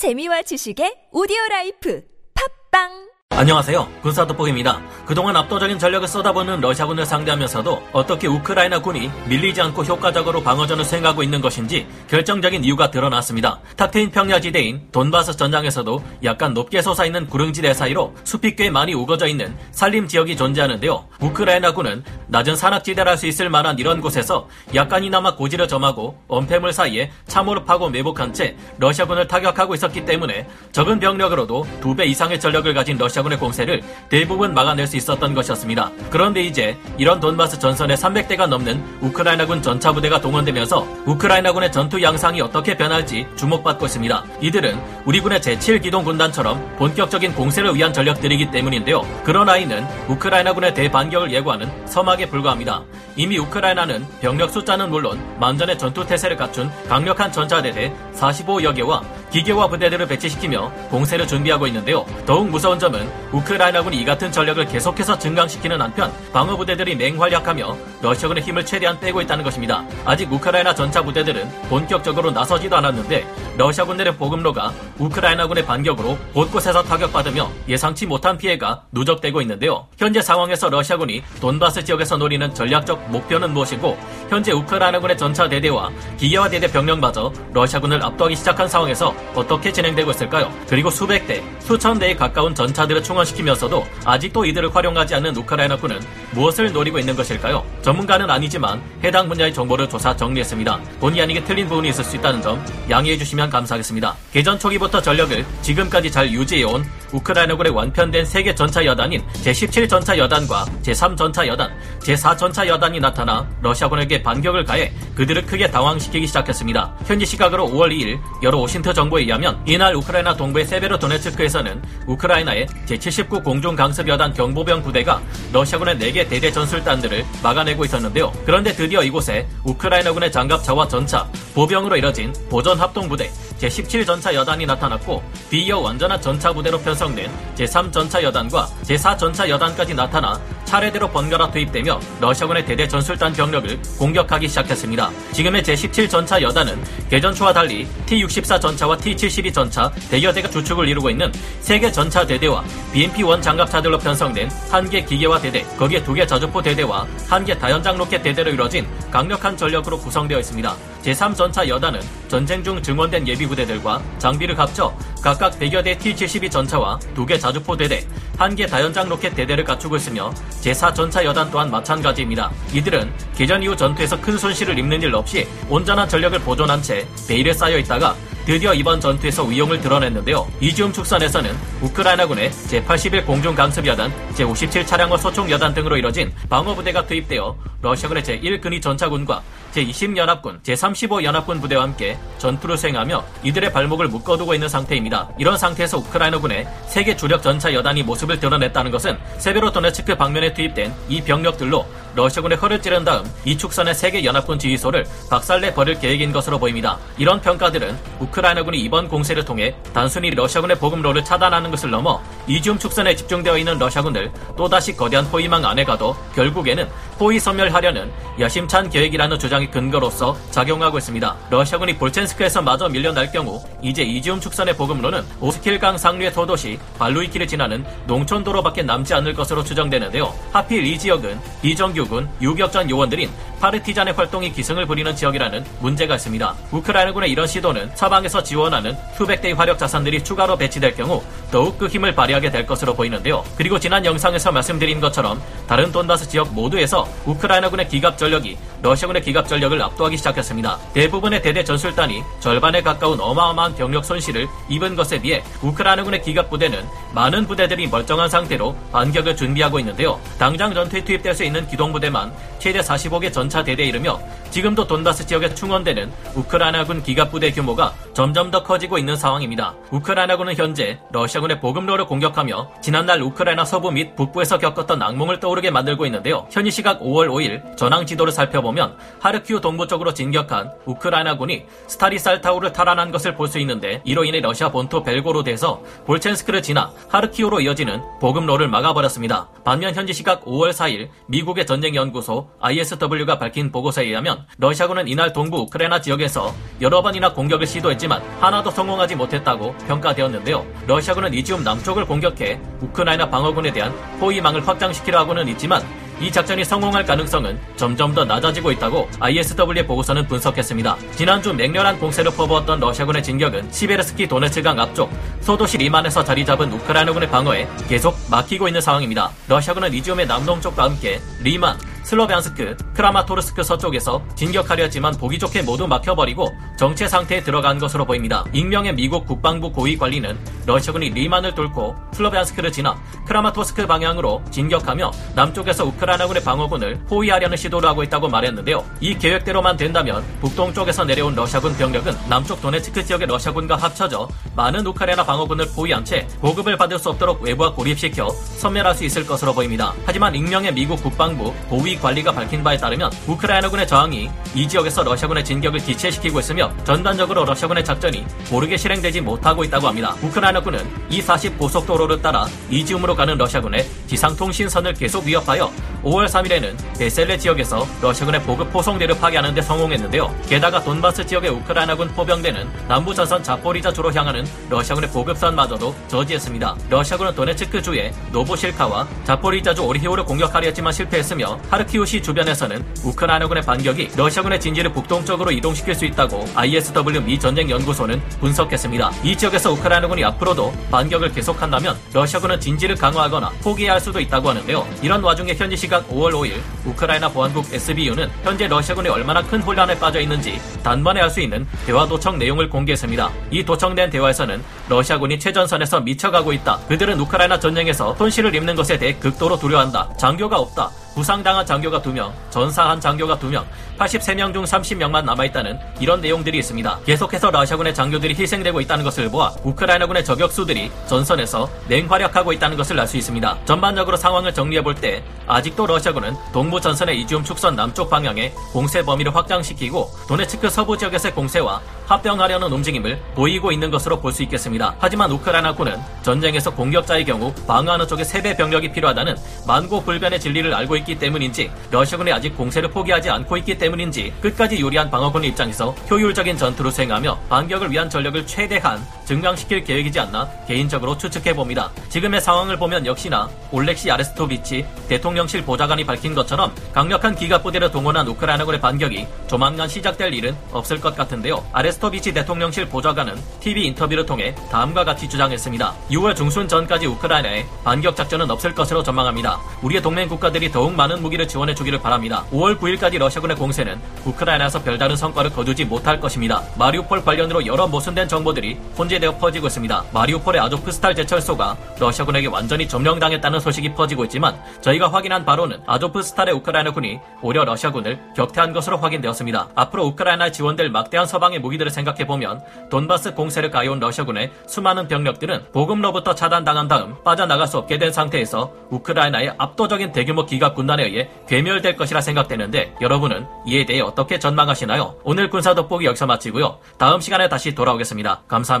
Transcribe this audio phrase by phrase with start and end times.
[0.00, 2.00] 재미와 지식의 오디오 라이프.
[2.32, 3.09] 팟빵
[3.40, 3.88] 안녕하세요.
[4.02, 4.82] 군사도복입니다.
[5.06, 11.40] 그동안 압도적인 전력을 쏟아붓는 러시아군을 상대하면서도 어떻게 우크라이나 군이 밀리지 않고 효과적으로 방어전을 수행하고 있는
[11.40, 13.58] 것인지 결정적인 이유가 드러났습니다.
[13.78, 19.56] 탁 트인 평야지대인 돈바스 전장에서도 약간 높게 솟아있는 구릉지대 사이로 숲이 꽤 많이 우거져 있는
[19.70, 21.06] 산림 지역이 존재하는데요.
[21.20, 27.10] 우크라이나 군은 낮은 산악지대라 할 수 있을 만한 이런 곳에서 약간이나마 고지를 점하고 엄폐물 사이에
[27.26, 32.98] 참호를 파고 매복한 채 러시아군을 타격하고 있었기 때문에 적은 병력으로도 두 배 이상의 전력을 가진
[32.98, 35.90] 러시아군 의 공세를 대부분 막아낼 수 있었던 것이었습니다.
[36.10, 42.76] 그런데 이제 이런 돈바스 전선에 300대가 넘는 우크라이나군 전차 부대가 동원되면서 우크라이나군의 전투 양상이 어떻게
[42.76, 44.24] 변할지 주목받고 있습니다.
[44.40, 49.06] 이들은 우리 군의 제7기동 군단처럼 본격적인 공세를 위한 전력들이기 때문인데요.
[49.24, 52.82] 그러나 이는 우크라이나군의 대반격을 예고하는 서막에 불과합니다.
[53.16, 60.06] 이미 우크라이나는 병력 숫자는 물론 만전의 전투 태세를 갖춘 강력한 전차대대 45여 개와 기계화 부대들을
[60.06, 62.04] 배치시키며 공세를 준비하고 있는데요.
[62.26, 68.66] 더욱 무서운 점은 우크라이나군이 이 같은 전력을 계속해서 증강시키는 한편 방어 부대들이 맹활약하며 러시아군의 힘을
[68.66, 69.84] 최대한 빼고 있다는 것입니다.
[70.04, 73.26] 아직 우크라이나 전차 부대들은 본격적으로 나서지도 않았는데
[73.60, 79.86] 러시아 군들의 보급로가 우크라이나군의 반격으로 곳곳에서 타격받으며 예상치 못한 피해가 누적되고 있는데요.
[79.98, 83.98] 현재 상황에서 러시아군이 돈바스 지역에서 노리는 전략적 목표는 무엇이고
[84.30, 90.50] 현재 우크라이나군의 전차 대대와 기계화 대대 병력마저 러시아군을 압도하기 시작한 상황에서 어떻게 진행되고 있을까요?
[90.66, 96.00] 그리고 수백 대, 수천 대에 가까운 전차들을 충원시키면서도 아직도 이들을 활용하지 않는 우크라이나군은
[96.32, 97.64] 무엇을 노리고 있는 것일까요?
[97.82, 100.80] 전문가는 아니지만 해당 분야의 정보를 조사 정리했습니다.
[101.00, 104.14] 본의 아니게 틀린 부분이 있을 수 있다는 점 양해해 주시면 감사하겠습니다.
[104.32, 111.16] 개전 초기부터 전력을 지금까지 잘 유지해온 우크라이나군의 완편된 세계 전차 여단인 제17 전차 여단과 제3
[111.16, 111.70] 전차 여단,
[112.00, 116.94] 제4 전차 여단이 나타나 러시아군에게 반격을 가해 그들을 크게 당황시키기 시작했습니다.
[117.06, 123.74] 현지 시각으로 5월 2일 여러 오신트 정보에 의하면 이날 우크라이나 동부의 세베로도네츠크에서는 우크라이나의 제79 공중
[123.74, 125.20] 강습 여단 경보병 부대가
[125.52, 128.32] 러시아군의 4개 대대 전술단들을 막아내고 있었는데요.
[128.44, 135.80] 그런데 드디어 이곳에 우크라이나군의 장갑차와 전차, 보병으로 이뤄진 보전 합동 부대 제17전차 여단이 나타났고 뒤이어
[135.80, 143.32] 완전한 전차 부대로 편성된 제3전차 여단과 제4전차 여단까지 나타나 차례대로 번갈아 투입되며 러시아군의 대대 전술단
[143.32, 145.10] 병력을 공격하기 시작했습니다.
[145.32, 151.32] 지금의 제17 전차 여단은 개전 초와 달리 T-64 전차와 T-72 전차 대여대가 주축을 이루고 있는
[151.58, 152.62] 세계 전차 대대와
[152.94, 158.86] BMP-1 장갑차들로 편성된 한개 기계화 대대, 거기에 두개 자주포 대대와 한개 다연장 로켓 대대로 이뤄진
[159.10, 160.76] 강력한 전력으로 구성되어 있습니다.
[161.02, 167.76] 제3전차 여단은 전쟁 중 증원된 예비부대들과 장비를 합쳐 각각 100여 대 T-72 전차와 두개 자주포
[167.76, 168.06] 대대,
[168.40, 172.50] 한 개 다연장 로켓 대대를 갖추고 있으며 제4 전차 여단 또한 마찬가지입니다.
[172.72, 177.76] 이들은 개전 이후 전투에서 큰 손실을 입는 일 없이 온전한 전력을 보존한 채 베일에 쌓여
[177.76, 180.50] 있다가 드디어 이번 전투에서 위용을 드러냈는데요.
[180.58, 187.54] 이지움 축선에서는 우크라이나군의 제81 공중 강습 여단, 제57 차량화 소총 여단 등으로 이뤄진 방어부대가 투입되어
[187.82, 189.42] 러시아군의 제1근위 전차군과
[189.72, 195.28] 제20연합군, 제35연합군 부대와 함께 전투를 수행하며 이들의 발목을 묶어두고 있는 상태입니다.
[195.38, 201.86] 이런 상태에서 우크라이나군의 세계 주력 전차 여단이 모습을 드러냈다는 것은 세베로도네츠크 방면에 투입된 이 병력들로
[202.14, 206.98] 러시아군의 허를 찌른 다음 이 축선의 세계 연합군 지휘소를 박살내 버릴 계획인 것으로 보입니다.
[207.18, 213.58] 이런 평가들은 우크라이나군이 이번 공세를 통해 단순히 러시아군의 보급로를 차단하는 것을 넘어 이지움 축선에 집중되어
[213.58, 220.98] 있는 러시아군을 또다시 거대한 포위망 안에 가도 결국에는 포위 섬멸하려는 야심찬 계획이라는 주장의 근거로서 작용하고
[220.98, 221.36] 있습니다.
[221.50, 228.82] 러시아군이 볼첸스크에서 마저 밀려날 경우 이제 이지움 축선의 보급로는 오스킬강 상류의 소도시 발루이키를 지나는 농촌도로밖에
[228.82, 230.32] 남지 않을 것으로 추정되는데요.
[230.52, 233.30] 하필 이 지역은 비정규군 유격전 요원들인
[233.60, 236.54] 파르티잔의 활동이 기승을 부리는 지역이라는 문제가 있습니다.
[236.72, 242.14] 우크라이나군의 이런 시도는 서방에서 지원하는 수백 대의 화력 자산들이 추가로 배치될 경우 더욱 그 힘을
[242.30, 243.44] 발휘하게 될 것으로 보이는데요.
[243.56, 249.80] 그리고 지난 영상에서 말씀드린 것처럼 다른 돈바스 지역 모두에서 우크라이나군의 기갑 전력이 러시아군의 기갑 전력을
[249.82, 250.78] 압도하기 시작했습니다.
[250.94, 257.46] 대부분의 대대 전술단이 절반에 가까운 어마어마한 병력 손실을 입은 것에 비해 우크라이나군의 기갑 부대는 많은
[257.46, 260.18] 부대들이 멀쩡한 상태로 반격을 준비하고 있는데요.
[260.38, 266.10] 당장 전투에 투입될 수 있는 기동부대만 최대 45개 전차 대대에 이르며 지금도 돈바스 지역에 충원되는
[266.34, 269.74] 우크라이나군 기갑 부대 규모가 점점 더 커지고 있는 상황입니다.
[269.90, 276.06] 우크라이나군은 현재 러시아군의 보급로를 공 격하며 지난날 우크라이나 서부 및 북부에서 겪었던 악몽을 떠오르게 만들고
[276.06, 276.46] 있는데요.
[276.50, 283.34] 현지 시각 5월 5일 전황 지도를 살펴보면 하르키우 동부 쪽으로 진격한 우크라이나군이 스타리살타우를 탈환한 것을
[283.34, 289.48] 볼 수 있는데 이로 인해 러시아 본토 벨고로드에서 볼첸스크를 지나 하르키우로 이어지는 보급로를 막아버렸습니다.
[289.64, 296.00] 반면 현지 시각 5월 4일 미국의 전쟁연구소 ISW가 밝힌 보고서에 의하면 러시아군은 이날 동부 우크라이나
[296.00, 300.64] 지역에서 여러 번이나 공격을 시도했지만 하나도 성공하지 못했다고 평가되었는데요.
[300.86, 305.80] 러시아군은 이지움 남쪽을 공격해 우크라이나 방어군에 대한 포위망을 확장시키려 하고는 있지만
[306.20, 310.96] 이 작전이 성공할 가능성은 점점 더 낮아지고 있다고 ISW의 보고서는 분석했습니다.
[311.16, 315.10] 지난주 맹렬한 공세를 퍼부었던 러시아군의 진격은 시베르스키 도네츠강 앞쪽
[315.40, 319.30] 소도시 리만에서 자리 잡은 우크라이나군의 방어에 계속 막히고 있는 상황입니다.
[319.48, 327.06] 러시아군은 이지움의 남동쪽과 함께 리만, 슬로비안스크, 크라마토르스크 서쪽에서 진격하려 했지만 보기 좋게 모두 막혀버리고 정체
[327.06, 328.44] 상태에 들어간 것으로 보입니다.
[328.52, 336.42] 익명의 미국 국방부 고위 관리는 러시아군이 리만을 뚫고 슬로비안스크를 지나 크라마토스크 방향으로 진격하며 남쪽에서 우크라이나군의
[336.42, 338.84] 방어군을 포위하려는 시도를 하고 있다고 말했는데요.
[339.00, 345.66] 이 계획대로만 된다면 북동쪽에서 내려온 러시아군 병력은 남쪽 도네츠크 지역의 러시아군과 합쳐져 많은 우크라이나 방어군을
[345.74, 349.92] 포위한 채 보급을 받을 수 없도록 외부와 고립시켜 섬멸할 수 있을 것으로 보입니다.
[350.06, 355.80] 하지만 익명의 미국 국방부 고위 관리가 밝힌 바에 따르면 우크라이나군의 저항이 이 지역에서 러시아군의 진격을
[355.80, 360.14] 지체시키고 있으며 전반적으로 러시아군의 작전이 고르게 실행되지 못하고 있다고 합니다.
[360.22, 365.70] 우크라이나군은 E40 고속도로를 따라 이지움으로 가는 러시아군의 지상통신선을 계속 위협하여
[366.04, 370.34] 5월 3일에는 베셀레 지역에서 러시아군의 보급 호송대를 파괴하는 데 성공했는데요.
[370.48, 376.76] 게다가 돈바스 지역의 우크라이나군 포병대는 남부 전선 자포리자주로 향하는 러시아군의 보급선마저도 저지했습니다.
[376.88, 384.92] 러시아군은 도네츠크 주의 노보실카와 자포리자주 오리히우를 공격하려 했지만 실패했으며 하르키우시 주변에서는 우크라이나군의 반격이 러시아군의 진지를
[384.92, 389.10] 북동쪽으로 이동시킬 수 있다고 ISW 미 전쟁 연구소는 분석했습니다.
[389.22, 394.86] 이 지역에서 우크라이나군이 앞으로도 반격을 계속한다면 러시아군은 진지를 강화하거나 포기해야 할 수도 있다고 하는데요.
[395.02, 400.20] 이런 와중에 현지 시각 5월 5일 우크라이나 보안국 SBU는 현재 러시아군이 얼마나 큰 혼란에 빠져
[400.20, 403.30] 있는지 단번에 알 수 있는 대화 도청 내용을 공개했습니다.
[403.50, 406.78] 이 도청된 대화에서는 러시아군이 최전선에서 미쳐가고 있다.
[406.88, 410.16] 그들은 우크라이나 전쟁에서 손실을 입는 것에 대해 극도로 두려워한다.
[410.16, 410.90] 장교가 없다.
[411.14, 413.64] 부상당한 장교가 2명, 전사한 장교가 2명,
[413.98, 417.00] 83명 중 30명만 남아있다는 이런 내용들이 있습니다.
[417.04, 423.16] 계속해서 러시아군의 장교들이 희생되고 있다는 것을 보아 우크라이나군의 저격수들이 전선에서 맹활약하고 있다는 것을 알 수
[423.16, 423.58] 있습니다.
[423.64, 430.08] 전반적으로 상황을 정리해볼 때 아직도 러시아군은 동부 전선의 이지움 축선 남쪽 방향에 공세 범위를 확장시키고
[430.28, 434.94] 도네츠크 서부 지역에서의 공세와 합병하려는 움직임을 보이고 있는 것으로 볼 수 있겠습니다.
[435.00, 439.36] 하지만 우크라이나군은 전쟁에서 공격자의 경우 방어하는 쪽에 3배 병력이 필요하다는
[439.66, 445.50] 만고불변의 진리를 알고 있기 때문인지 러시아군이 아직 공세를 포기하지 않고 있기 때문인지 끝까지 유리한 방어군의
[445.50, 449.00] 입장에서 효율적인 전투를 수행하며 반격을 위한 전력을 최대한
[449.30, 451.92] 증강시킬 계획이지 않나 개인적으로 추측해 봅니다.
[452.08, 458.80] 지금의 상황을 보면 역시나 올렉시 아레스토비치 대통령실 보좌관이 밝힌 것처럼 강력한 기갑 부대를 동원한 우크라이나군의
[458.80, 461.64] 반격이 조만간 시작될 일은 없을 것 같은데요.
[461.72, 465.94] 아레스토비치 대통령실 보좌관은 TV 인터뷰를 통해 다음과 같이 주장했습니다.
[466.10, 469.60] 6월 중순 전까지 우크라이나에 반격 작전은 없을 것으로 전망합니다.
[469.82, 472.44] 우리의 동맹 국가들이 더욱 많은 무기를 지원해 주기를 바랍니다.
[472.50, 476.64] 5월 9일까지 러시아군의 공세는 우크라이나에서 별다른 성과를 거두지 못할 것입니다.
[476.76, 480.04] 마리우폴 관련으로 여러 모순된 정보들이 혼재 되어 퍼지고 있습니다.
[480.12, 487.64] 마리우폴의 아조프스탈 제철소가 러시아군에게 완전히 점령당했다는 소식이 퍼지고 있지만 저희가 확인한 바로는 아조프스탈의 우크라이나군이 오히려
[487.64, 489.68] 러시아군을 격퇴한 것으로 확인되었습니다.
[489.76, 496.34] 앞으로 우크라이나에 지원될 막대한 서방의 무기들을 생각해 보면 돈바스 공세를 가해온 러시아군의 수많은 병력들은 보급로부터
[496.34, 502.20] 차단당한 다음 빠져나갈 수 없게 된 상태에서 우크라이나의 압도적인 대규모 기갑 군단에 의해 괴멸될 것이라
[502.20, 505.16] 생각되는데 여러분은 이에 대해 어떻게 전망하시나요?
[505.22, 506.78] 오늘 군사 돋보기 여기서 마치고요.
[506.98, 508.42] 다음 시간에 다시 돌아오겠습니다.
[508.48, 508.80] 감사합